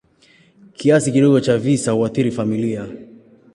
[0.73, 2.87] Kiasi kidogo cha visa huathiri familia.